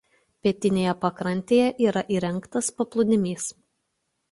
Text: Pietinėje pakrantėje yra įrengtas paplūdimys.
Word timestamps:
Pietinėje 0.45 0.95
pakrantėje 1.03 1.67
yra 1.85 2.05
įrengtas 2.17 2.73
paplūdimys. 2.81 3.49